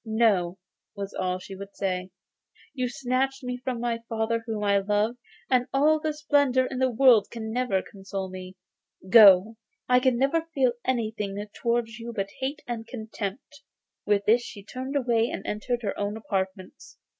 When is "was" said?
0.95-1.13